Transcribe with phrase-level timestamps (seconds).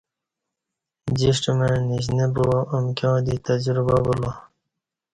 [1.19, 4.31] جݜٹ مع نیشنہ با امکیاں دی تجربہ بولا